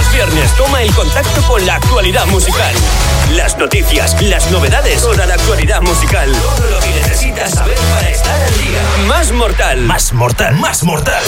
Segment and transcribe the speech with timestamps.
[0.00, 2.74] Los viernes toma el contacto con la actualidad musical.
[3.32, 6.32] Las noticias, las novedades, toda la actualidad musical.
[6.32, 8.80] Todo lo que necesitas saber para estar al día.
[9.06, 9.80] Más mortal.
[9.82, 10.56] Más mortal.
[10.56, 11.22] Más mortal.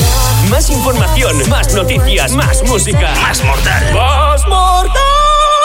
[0.49, 3.15] Más información, más noticias, más música.
[3.21, 3.93] Más mortal.
[3.93, 5.22] Más mortal.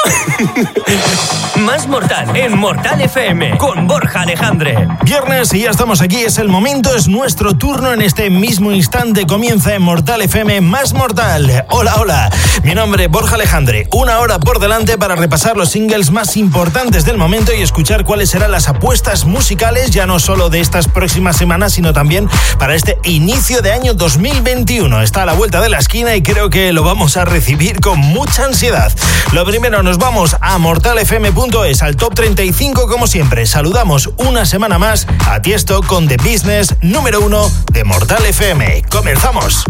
[1.58, 4.88] Más Mortal en Mortal FM con Borja Alejandre.
[5.04, 9.26] Viernes y ya estamos aquí, es el momento, es nuestro turno en este mismo instante.
[9.26, 11.66] Comienza en Mortal FM Más Mortal.
[11.70, 12.30] Hola, hola.
[12.64, 13.88] Mi nombre es Borja Alejandre.
[13.92, 18.30] Una hora por delante para repasar los singles más importantes del momento y escuchar cuáles
[18.30, 22.30] serán las apuestas musicales, ya no solo de estas próximas semanas, sino también
[22.60, 25.02] para este inicio de año 2021.
[25.02, 28.00] Está a la vuelta de la esquina y creo que lo vamos a recibir con
[28.00, 28.92] mucha ansiedad.
[29.34, 33.46] Lo primero, nos vamos a mortalfm.es, al top 35 como siempre.
[33.46, 38.84] Saludamos una semana más a Tiesto con The Business número uno de Mortal FM.
[38.90, 39.64] ¡Comenzamos!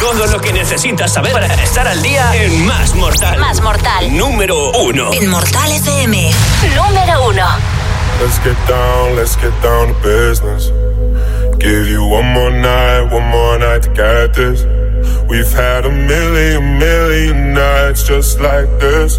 [0.00, 3.38] Todo lo que necesitas saber para estar al día en Más Mortal.
[3.38, 4.16] Más Mortal.
[4.16, 5.12] Número uno.
[5.12, 6.30] En Mortal FM.
[6.74, 7.46] Número uno.
[8.20, 10.72] Let's get down, let's get down to business.
[11.58, 14.64] Give you one more night, one more night to get this.
[15.28, 19.18] We've had a million, million nights just like this.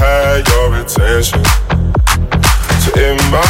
[0.00, 1.44] had your attention.
[2.80, 3.49] So it might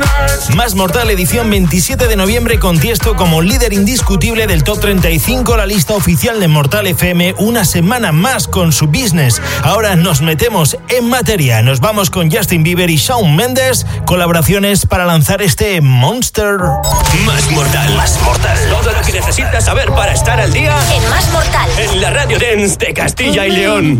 [0.55, 5.65] Más Mortal edición 27 de noviembre con Tiesto como líder indiscutible del top 35, la
[5.65, 9.41] lista oficial de Mortal FM, una semana más con su business.
[9.63, 15.05] Ahora nos metemos en materia, nos vamos con Justin Bieber y Shawn Mendes, colaboraciones para
[15.05, 16.57] lanzar este Monster.
[17.25, 17.95] Más Mortal.
[17.95, 18.57] Más Mortal.
[18.69, 21.69] Todo lo que necesitas saber para estar al día En Más Mortal.
[21.77, 23.99] en la Radio Dance de Castilla y León.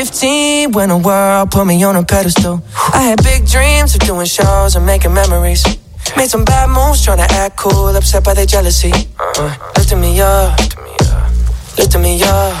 [0.00, 2.62] 15 when the world put me on a pedestal.
[2.94, 5.62] I had big dreams of doing shows and making memories.
[6.16, 8.92] Made some bad moves trying to act cool, upset by their jealousy.
[9.18, 10.58] Uh, lifting me up,
[11.76, 12.56] lifting me up.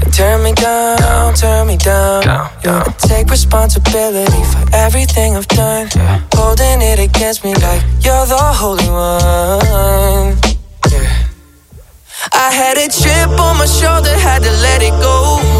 [0.00, 2.22] And turn me down, turn me down.
[2.28, 5.88] I take responsibility for everything I've done.
[6.34, 10.38] Holding it against me like You're the holy one.
[12.32, 15.59] I had a chip on my shoulder, had to let it go.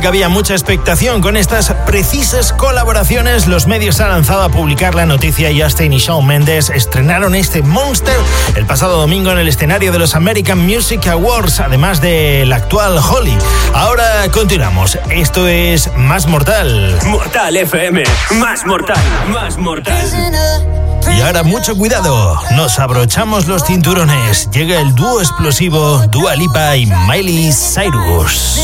[0.00, 3.46] que había mucha expectación con estas precisas colaboraciones.
[3.46, 5.50] Los medios han lanzado a publicar la noticia.
[5.54, 8.14] Justin y Shawn Mendes estrenaron este Monster
[8.56, 13.36] el pasado domingo en el escenario de los American Music Awards, además del actual Holly.
[13.74, 14.98] Ahora continuamos.
[15.10, 16.98] Esto es Más Mortal.
[17.06, 18.02] Mortal FM.
[18.32, 19.02] Más mortal.
[19.28, 20.06] Más mortal.
[21.16, 24.50] Y ahora mucho cuidado, nos abrochamos los cinturones.
[24.50, 28.60] Llega el dúo explosivo Dua Lipa y Miley Cyrus.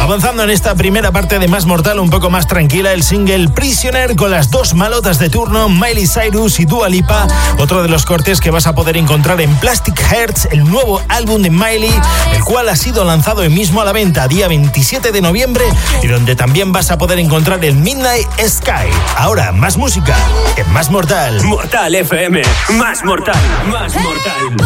[0.00, 4.14] Avanzando en esta primera parte de Más Mortal, un poco más tranquila, el single Prisoner
[4.14, 7.26] con las dos malotas de turno, Miley Cyrus y Dua Lipa.
[7.58, 11.42] Otro de los cortes que vas a poder encontrar en Plastic Hearts, el nuevo álbum
[11.42, 11.92] de Miley,
[12.34, 15.64] el cual ha sido lanzado hoy mismo a la venta, día 27 de noviembre,
[16.02, 18.88] y donde también vas a poder encontrar el Midnight Sky.
[19.16, 20.16] Ahora, más música
[20.56, 21.42] en Más Mortal.
[21.42, 22.42] Mortal FM,
[22.74, 24.56] más mortal, más mortal.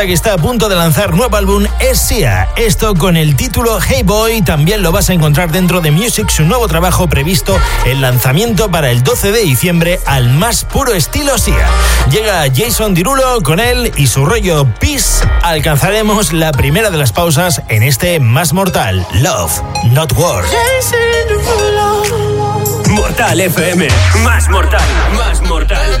[0.00, 2.48] Artista que está a punto de lanzar nuevo álbum es Sia.
[2.56, 6.44] Esto con el título Hey Boy también lo vas a encontrar dentro de Music, su
[6.44, 11.66] nuevo trabajo previsto el lanzamiento para el 12 de diciembre al más puro estilo Sia.
[12.10, 15.26] Llega Jason Dirulo con él y su rollo Peace.
[15.42, 20.44] Alcanzaremos la primera de las pausas en este más mortal, Love, Not War.
[22.88, 23.88] Mortal FM,
[24.24, 26.00] más mortal, más mortal.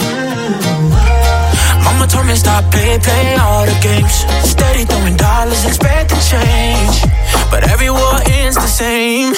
[2.11, 4.25] Told me stop play, play all the games.
[4.43, 7.01] Steady throwing dollars, expecting change.
[7.49, 9.33] But every war ends the same.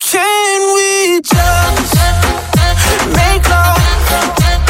[0.00, 1.94] Can we just
[3.14, 4.69] make love?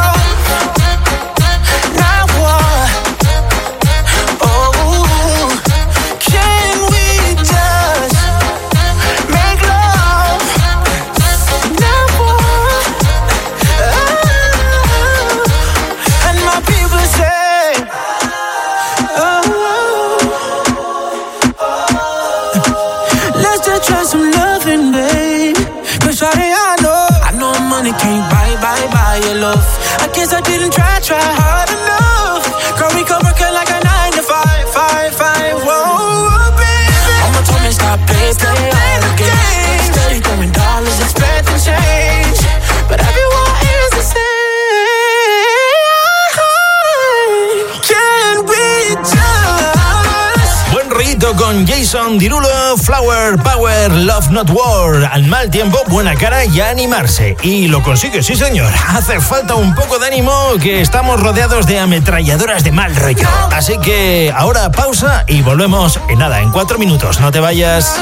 [53.89, 55.09] Love Not War.
[55.11, 57.35] Al mal tiempo, buena cara y animarse.
[57.41, 58.71] Y lo consigue, sí señor.
[58.89, 63.27] Hace falta un poco de ánimo que estamos rodeados de ametralladoras de mal rollo.
[63.51, 67.19] Así que ahora pausa y volvemos en nada, en cuatro minutos.
[67.19, 67.99] No te vayas.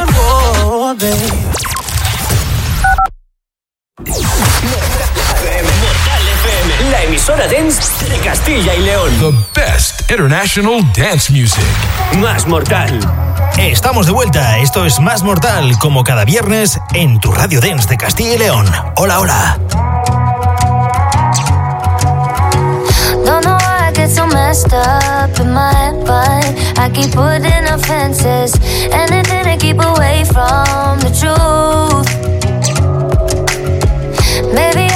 [0.89, 1.15] Babe.
[5.81, 9.11] Mortal FM, la emisora dance de Castilla y León.
[9.19, 11.63] The best international dance music.
[12.19, 12.99] Más mortal.
[13.59, 14.57] Estamos de vuelta.
[14.59, 18.65] Esto es Más Mortal, como cada viernes en tu Radio Dance de Castilla y León.
[18.95, 19.59] Hola, hola.
[23.25, 27.67] Don't know why I get so messed up in my head, but I keep putting
[27.67, 28.53] up fences,
[28.93, 32.07] and it didn't keep away from the truth.
[34.53, 34.88] Maybe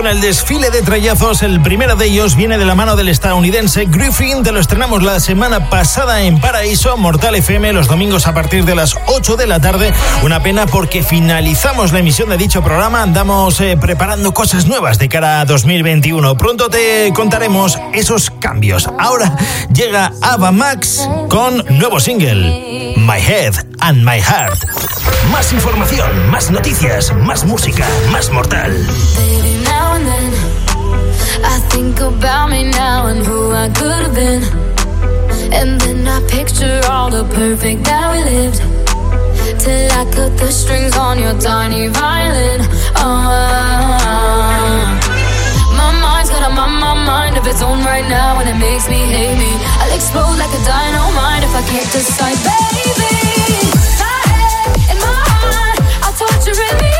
[0.00, 1.42] con el desfile de trallazos.
[1.42, 4.42] El primero de ellos viene de la mano del estadounidense Griffin.
[4.42, 8.74] Te lo estrenamos la semana pasada en Paraíso, Mortal FM, los domingos a partir de
[8.74, 9.92] las 8 de la tarde.
[10.22, 13.02] Una pena porque finalizamos la emisión de dicho programa.
[13.02, 16.34] Andamos eh, preparando cosas nuevas de cara a 2021.
[16.34, 18.88] Pronto te contaremos esos cambios.
[18.98, 19.36] Ahora
[19.70, 24.64] llega Ava Max con nuevo single, My Head and My Heart.
[25.30, 28.74] Más información, más noticias, más música, más mortal.
[30.06, 30.34] and
[31.44, 34.42] I think about me now and who I could have been.
[35.52, 38.60] And then I picture all the perfect that we lived.
[39.60, 42.60] Till I cut the strings on your tiny violin.
[42.96, 43.80] Oh.
[45.76, 48.88] My mind's got a my, my mind of its own right now, and it makes
[48.88, 49.52] me hate me.
[49.80, 53.14] I'll explode like a dynamite if I can't decide, baby.
[54.00, 56.99] My head and my heart, I'll torture it.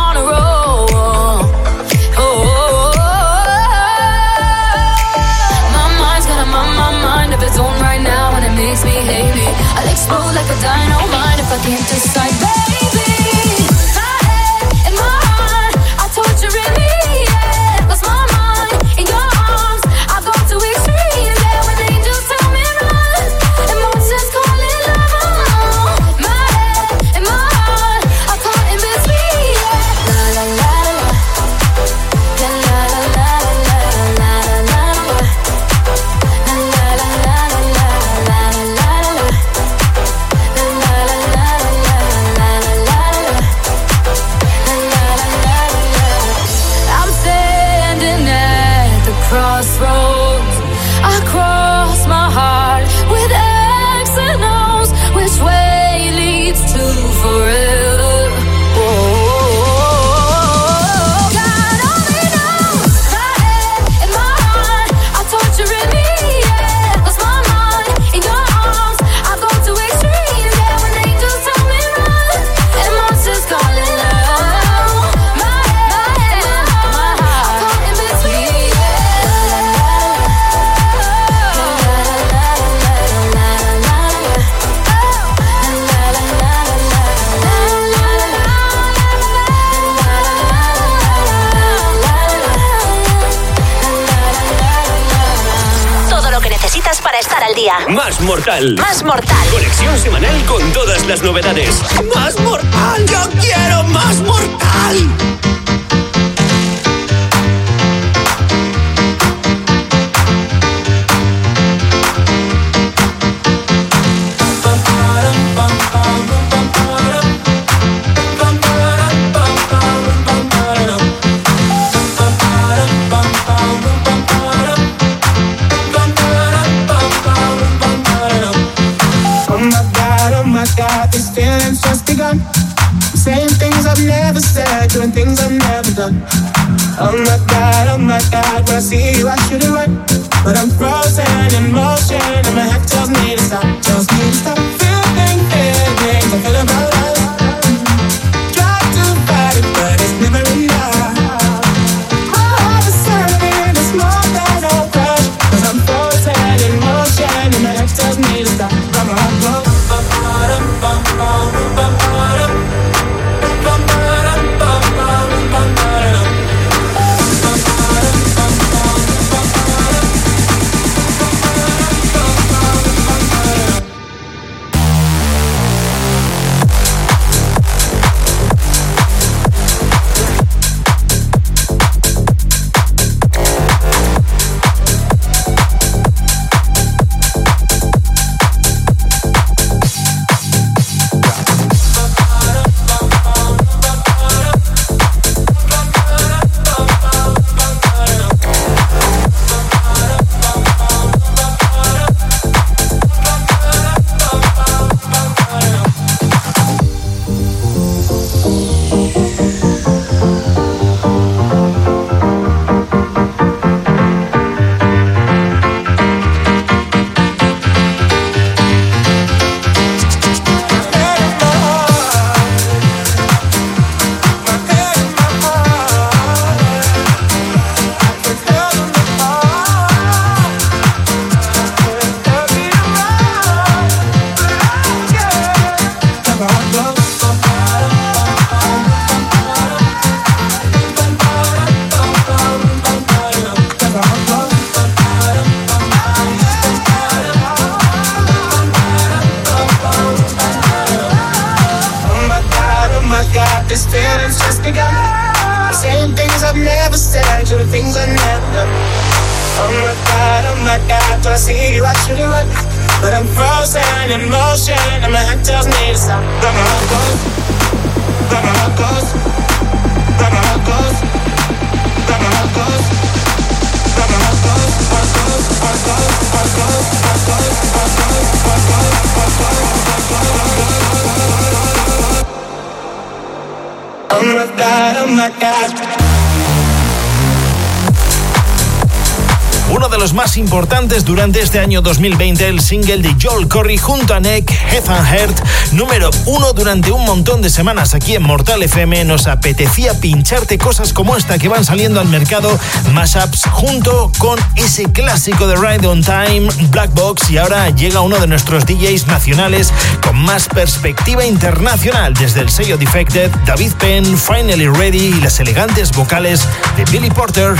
[290.13, 295.05] más importantes durante este año 2020, el single de Joel Corry junto a Nick Hefan
[295.05, 295.39] Heart,
[295.73, 300.93] número uno durante un montón de semanas aquí en Mortal FM, nos apetecía pincharte cosas
[300.93, 302.57] como esta que van saliendo al mercado,
[302.93, 308.19] mashups junto con ese clásico de Ride on Time, Black Box, y ahora llega uno
[308.19, 309.71] de nuestros DJs nacionales
[310.01, 315.91] con más perspectiva internacional desde el sello Defected, David Penn, Finally Ready y las elegantes
[315.91, 316.41] vocales
[316.75, 317.55] de Billy Porter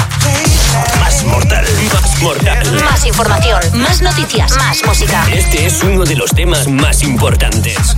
[1.32, 1.65] mortal.
[1.94, 2.82] Más mortal.
[2.84, 5.26] Más información, más noticias, más música.
[5.32, 7.96] Este es uno de los temas más importantes.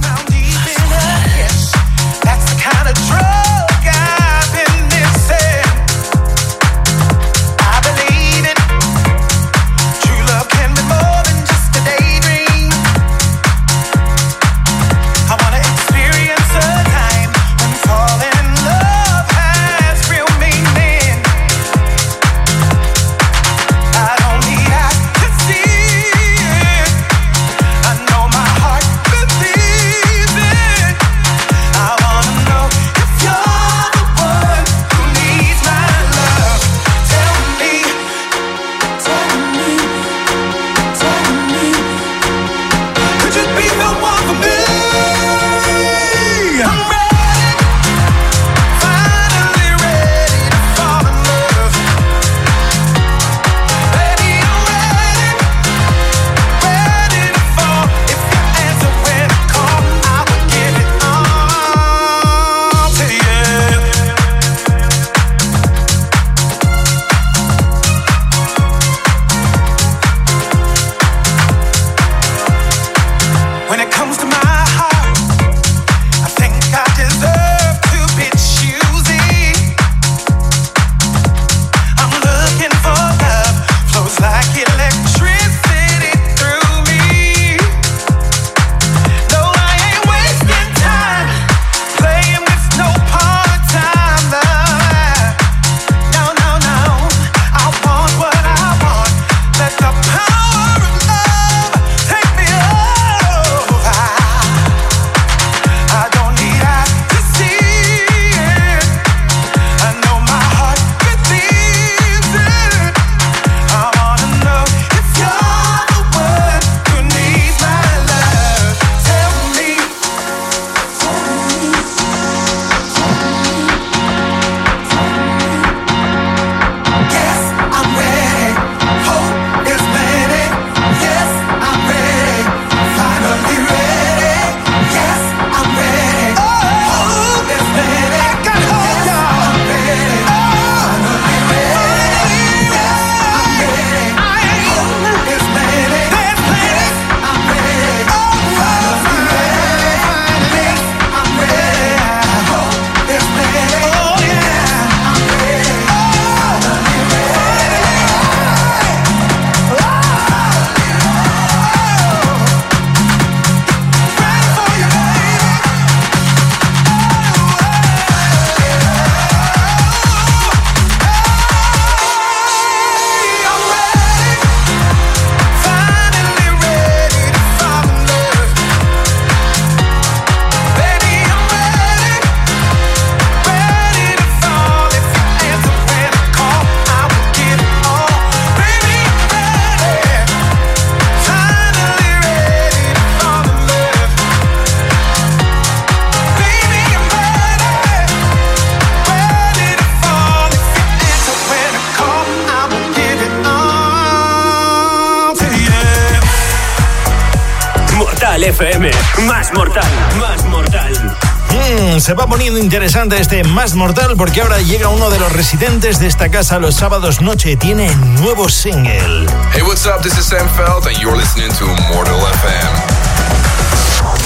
[208.34, 208.91] Mortal FM.
[209.28, 209.84] Más mortal,
[210.19, 211.17] más mortal.
[211.52, 216.00] Mm, se va poniendo interesante este Más Mortal porque ahora llega uno de los residentes
[216.00, 217.56] de esta casa los sábados noche.
[217.58, 219.28] Tiene nuevo single.
[219.54, 220.02] Hey, what's up?
[220.02, 223.04] This is Sam Feld and you're listening to Mortal FM.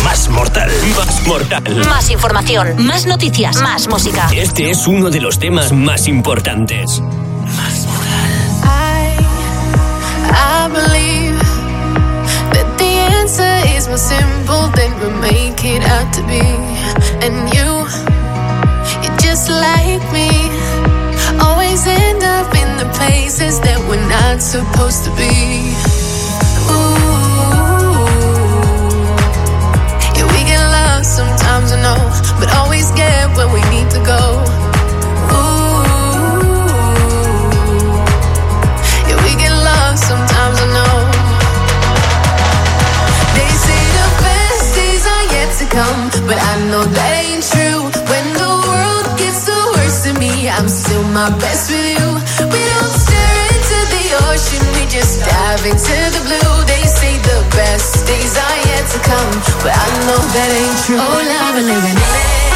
[0.06, 1.86] Más mortal, más mortal.
[1.90, 4.30] Más información, más noticias, más música.
[4.34, 7.02] Este es uno de los temas más importantes.
[13.98, 16.46] Simple than we make it out to be.
[17.26, 17.70] And you,
[19.02, 20.30] you're just like me.
[21.42, 25.74] Always end up in the places that we're not supposed to be.
[26.70, 28.06] Ooh.
[30.16, 32.02] Yeah, we get lost sometimes, I know,
[32.40, 34.44] but always get where we need to go.
[35.34, 35.57] Ooh.
[45.70, 47.88] Come, but I know that ain't true.
[48.10, 52.08] When the world gets the worst of me, I'm still my best with you.
[52.52, 56.56] We don't stare into the ocean, we just dive into the blue.
[56.68, 61.00] They say the best days are yet to come, but I know that ain't true.
[61.00, 62.47] Oh, love living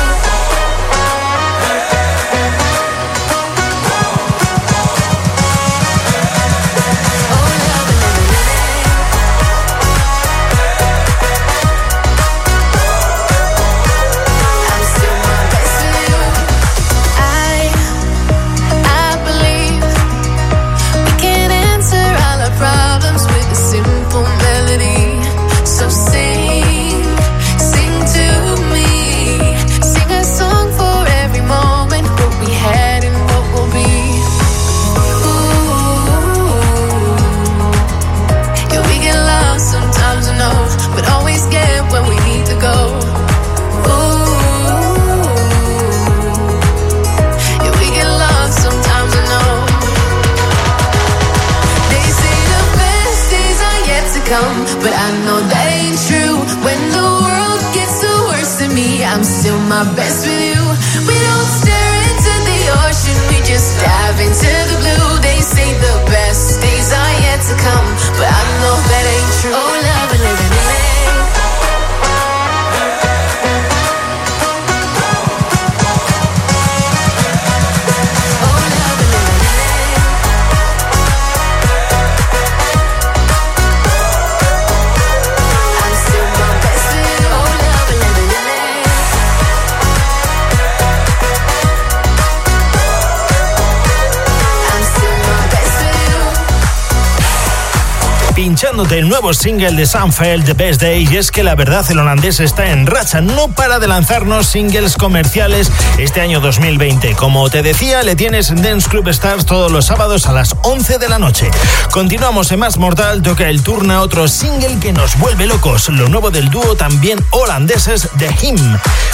[99.32, 102.72] nuevo single de Sanfeld, The Best Day, y es que la verdad el holandés está
[102.72, 107.14] en racha, no para de lanzarnos singles comerciales este año 2020.
[107.16, 110.98] Como te decía, le tienes en Dance Club Stars todos los sábados a las 11
[110.98, 111.50] de la noche.
[111.92, 116.10] Continuamos en Más Mortal, toca el turno a otro single que nos vuelve locos, lo
[116.10, 118.58] nuevo del dúo también holandeses de Him.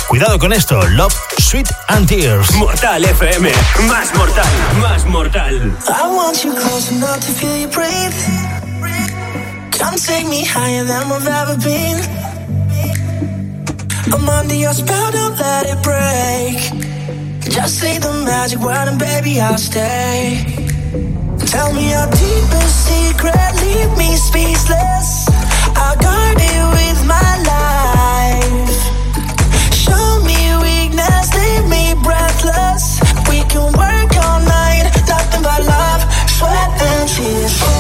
[0.08, 2.52] Cuidado con esto, Love, Sweet and Tears.
[2.54, 3.52] Mortal FM.
[3.88, 4.48] Más mortal,
[4.80, 5.78] más mortal.
[5.88, 8.57] I want you close enough to feel you breathe.
[9.78, 11.98] Come take me higher than I've ever been.
[14.12, 16.58] I'm under your spell, don't let it break.
[17.54, 20.44] Just say the magic word and baby I'll stay.
[21.46, 25.30] Tell me your deepest secret, leave me speechless.
[25.78, 28.80] I'll guard it with my life.
[29.74, 33.00] Show me weakness, leave me breathless.
[33.30, 37.77] We can work all night, nothing but love, sweat and tears.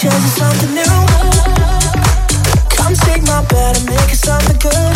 [0.00, 0.82] shows you something new.
[2.70, 4.89] Come take my bed and make it something good.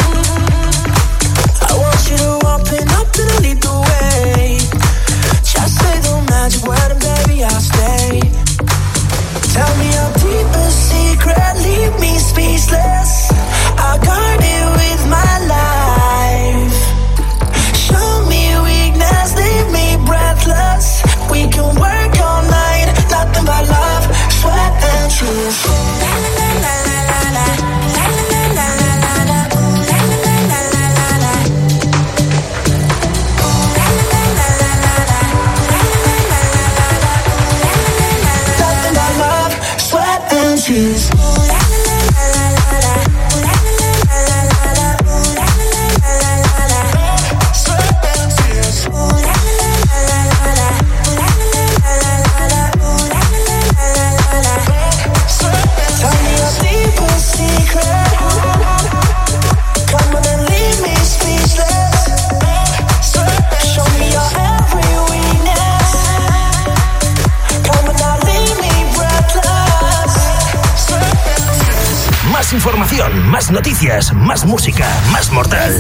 [73.44, 75.70] Más noticias, más música, más mortal.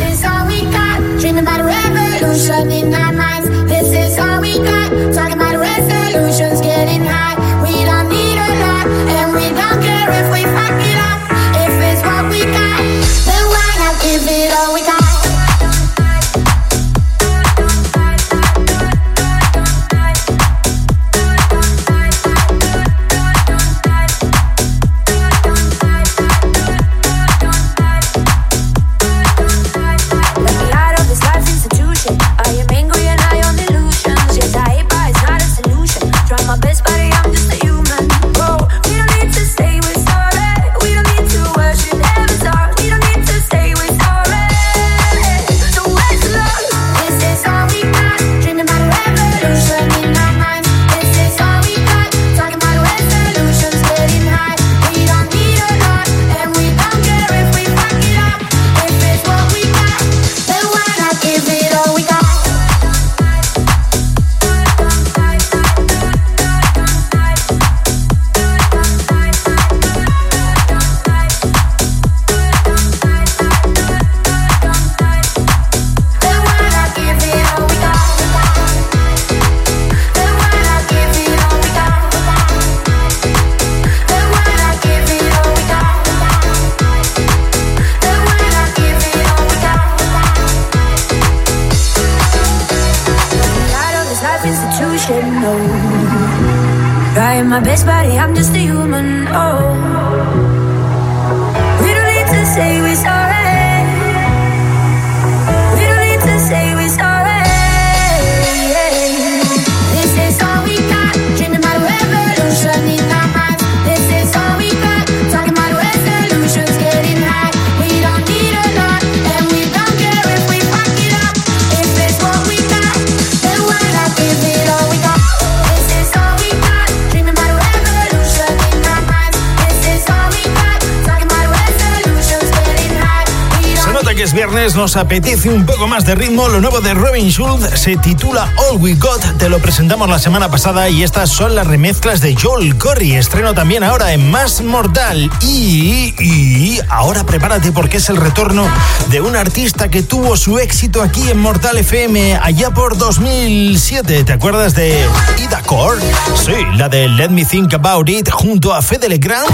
[134.72, 136.48] nos apetece un poco más de ritmo.
[136.48, 139.36] Lo nuevo de Robin Schulz se titula All We Got.
[139.36, 143.14] Te lo presentamos la semana pasada y estas son las remezclas de Joel Corry.
[143.14, 145.30] Estreno también ahora en Más Mortal.
[145.42, 148.66] Y, ahora prepárate porque es el retorno
[149.10, 154.24] de un artista que tuvo su éxito aquí en Mortal FM allá por 2007.
[154.24, 155.06] ¿Te acuerdas de
[155.44, 156.00] Ida Core?
[156.42, 159.46] Sí, la de Let Me Think About It junto a Fede Legrand.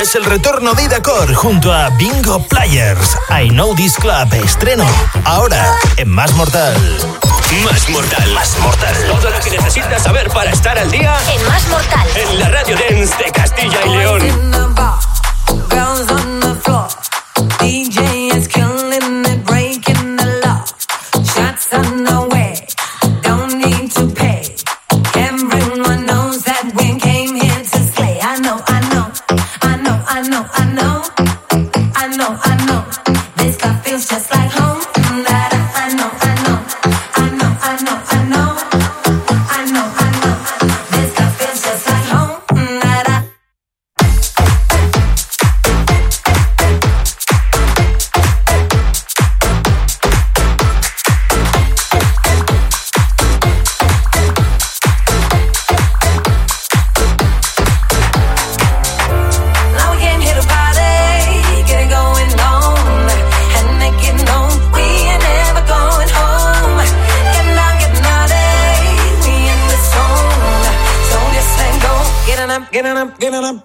[0.00, 3.16] Es el retorno de Idacor junto a Bingo Players.
[3.30, 4.86] I Know This Club estreno
[5.24, 6.76] ahora en Más Mortal.
[7.64, 8.30] Más Mortal.
[8.32, 8.94] Más Mortal.
[9.08, 12.08] Todo lo que necesitas saber para estar al día en Más Mortal.
[12.16, 14.20] En la radio dance de Castilla y León.
[17.60, 18.30] DJ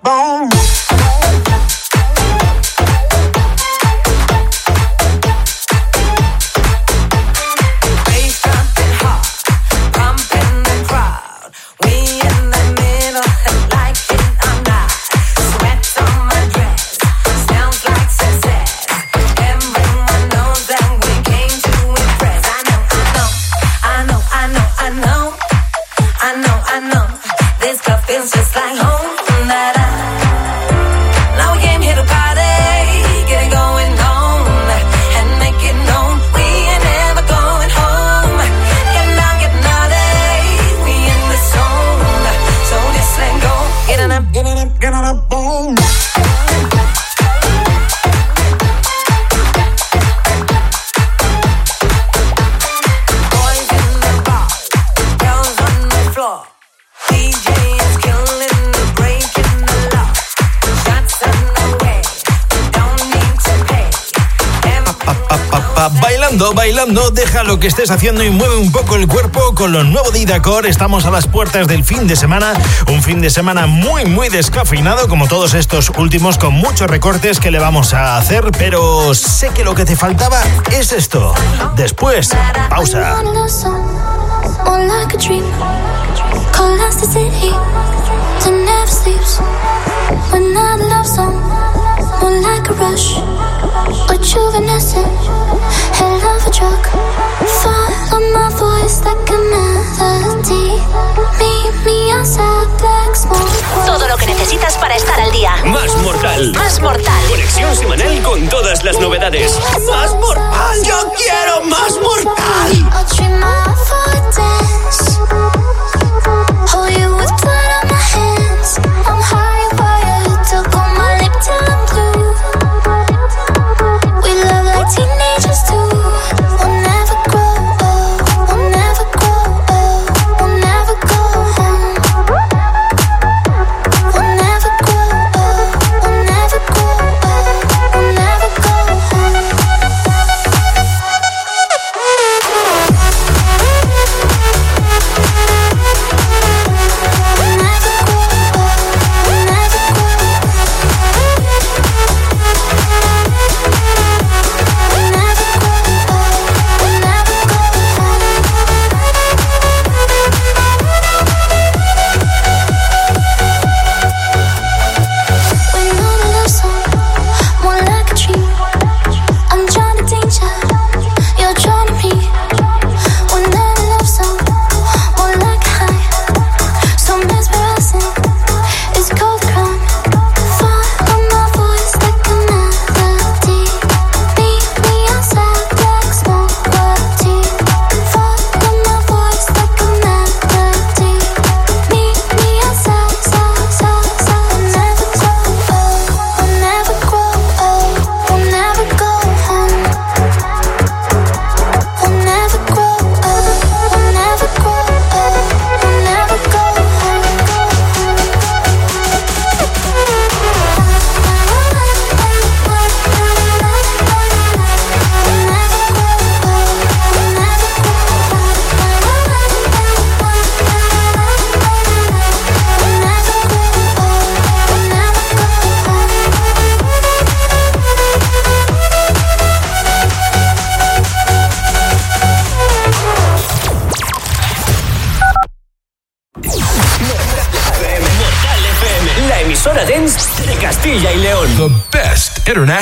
[0.09, 0.98] bone.
[66.53, 70.11] Bailando, deja lo que estés haciendo y mueve un poco el cuerpo con lo nuevo
[70.11, 70.65] de Idacor.
[70.65, 72.53] Estamos a las puertas del fin de semana,
[72.87, 77.51] un fin de semana muy, muy descafeinado, como todos estos últimos, con muchos recortes que
[77.51, 80.41] le vamos a hacer, pero sé que lo que te faltaba
[80.71, 81.33] es esto.
[81.75, 82.29] Después,
[82.69, 83.21] pausa.
[103.85, 105.51] Todo lo que necesitas para estar al día.
[105.65, 106.53] Más mortal.
[106.53, 107.23] Más mortal.
[107.29, 109.59] Conexión semanal con todas las novedades.
[109.87, 112.89] Más mortal, yo quiero más mortal.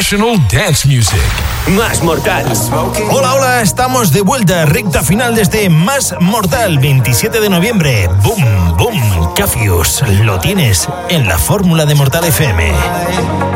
[0.07, 1.19] International dance music.
[1.75, 2.45] Más mortal.
[3.11, 8.07] Hola, hola, estamos de vuelta, recta final de este Más Mortal, 27 de noviembre.
[8.23, 13.46] Boom, boom, Cafius, lo tienes en la fórmula de Mortal FM.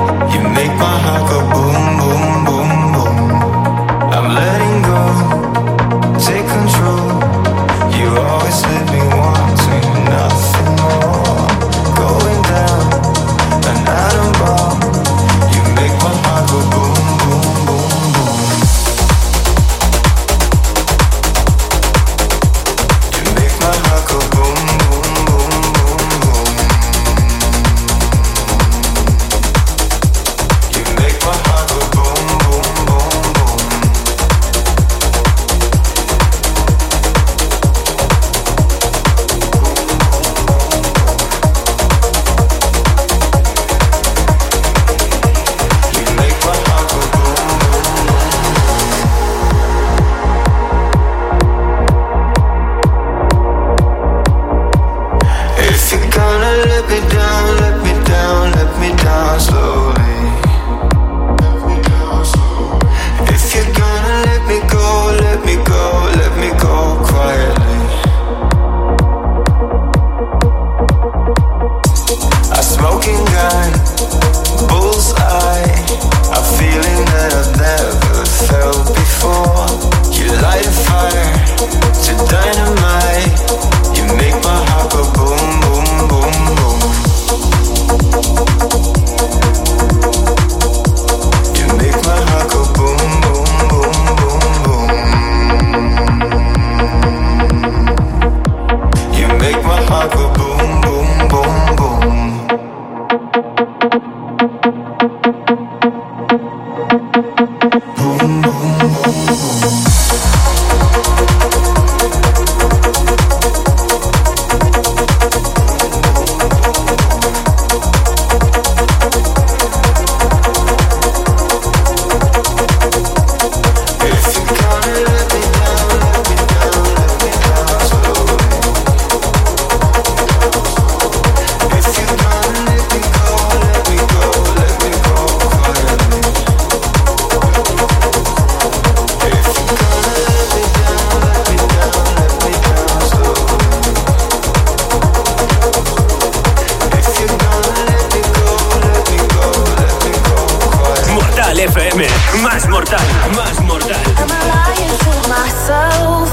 [151.52, 152.08] Mortal FM.
[152.43, 152.99] Más mortal.
[153.36, 153.97] Más mortal.
[154.18, 156.32] Am I lying to myself?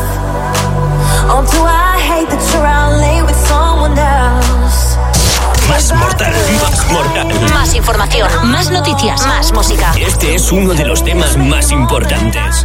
[1.29, 4.97] Or do I hate that you're out late with someone else?
[5.69, 6.33] Más mortal.
[6.63, 7.53] Más mortal.
[7.53, 9.93] Más información, más noticias, más música.
[9.99, 12.65] Este es uno de los temas más importantes.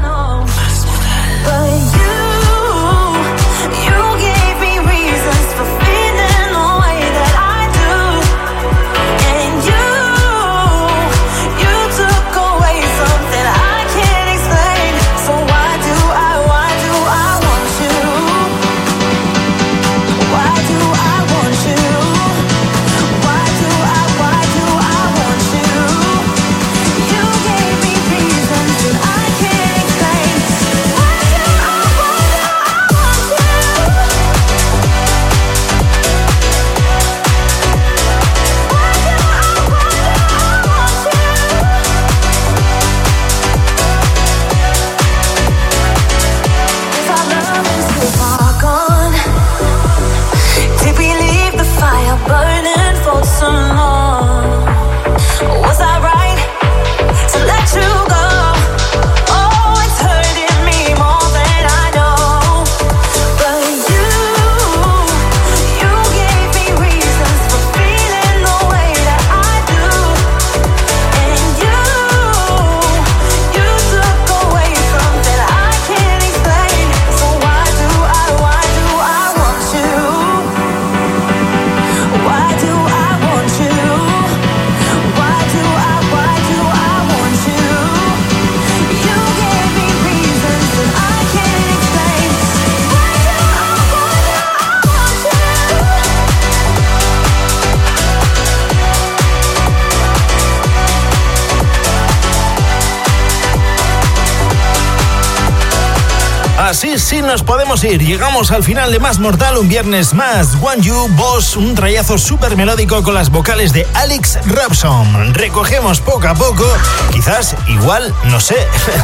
[106.84, 108.04] Así sí nos podemos ir.
[108.04, 110.58] Llegamos al final de Más Mortal, un viernes más.
[110.62, 115.34] One You, Boss, un trayazo súper melódico con las vocales de Alex Robson.
[115.34, 116.66] Recogemos poco a poco,
[117.14, 118.58] quizás, igual, no sé.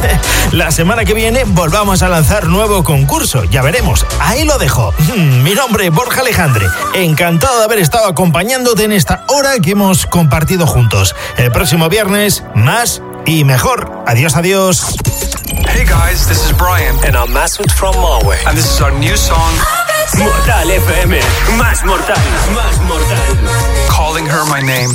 [0.52, 4.04] La semana que viene volvamos a lanzar nuevo concurso, ya veremos.
[4.20, 4.92] Ahí lo dejo.
[5.16, 6.66] Mi nombre Borja Alejandre.
[6.92, 11.16] Encantado de haber estado acompañándote en esta hora que hemos compartido juntos.
[11.38, 13.90] El próximo viernes, más y mejor.
[14.06, 14.84] Adiós, adiós.
[15.70, 16.96] Hey guys, this is Brian.
[17.06, 18.36] And I'm Masud from Norway.
[18.44, 19.54] And this is our new song,
[20.18, 21.14] Mortal FM.
[21.62, 22.18] Más mortal.
[22.58, 23.22] Más mortal.
[23.88, 24.90] Calling Her My Name.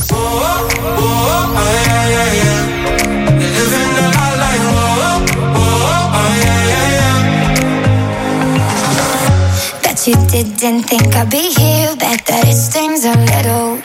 [9.81, 11.95] Bet you didn't think I'd be here.
[11.95, 13.79] Bet that it stings a little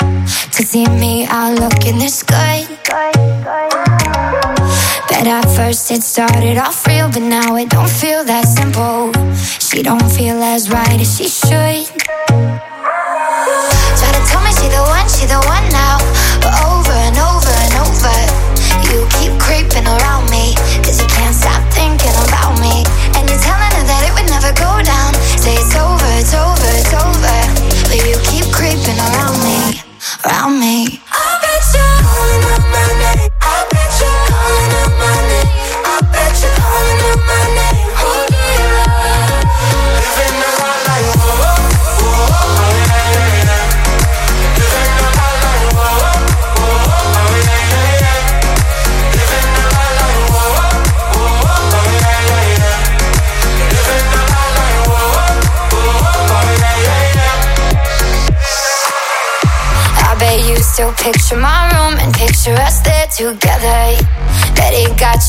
[0.54, 3.29] to see me out looking this good.
[5.20, 9.12] Bet at first it started off real, but now it don't feel that simple.
[9.36, 11.84] She don't feel as right as she should.
[14.00, 15.98] Try to tell me she the one, she the one now,
[16.40, 16.69] but over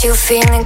[0.03, 0.65] you feeling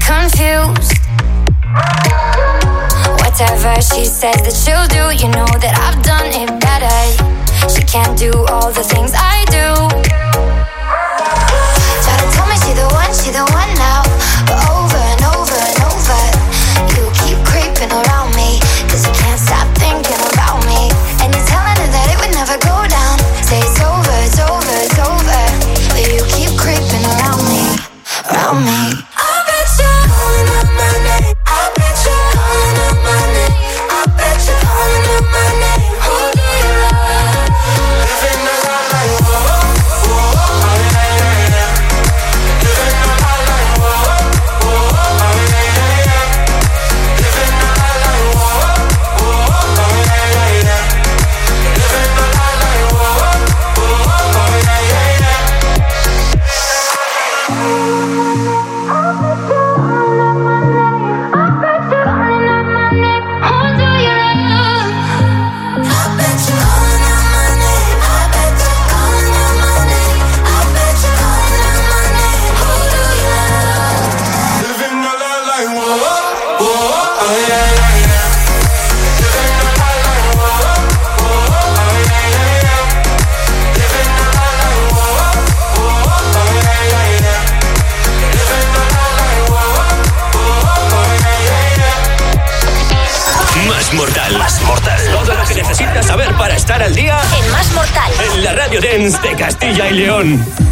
[99.96, 100.65] León.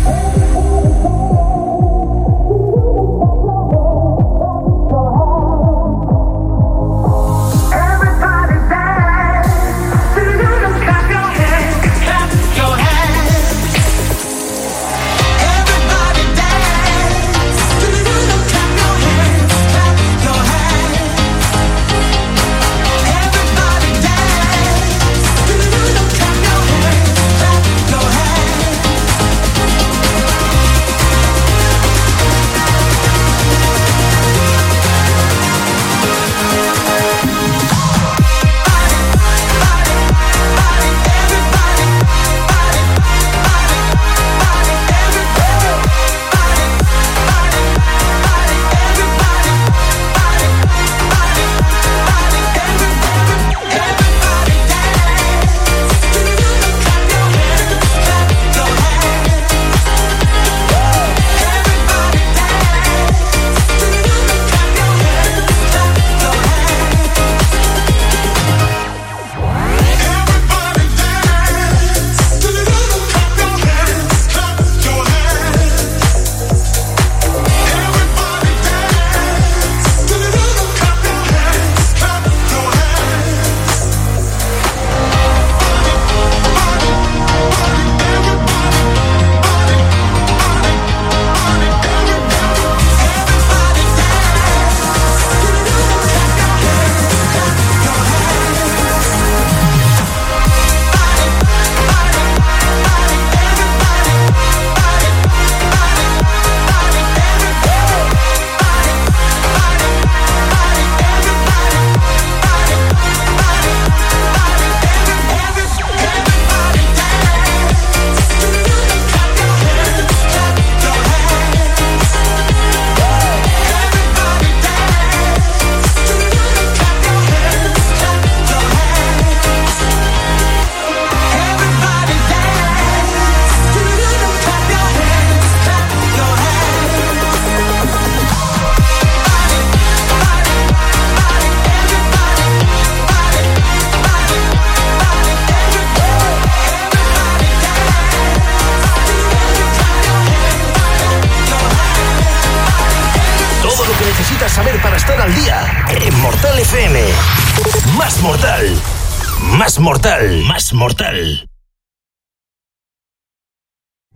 [160.73, 161.02] Mortal